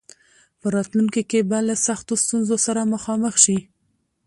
[0.59, 3.57] په راتلونکي کې به له سختو ستونزو سره مخامخ شي.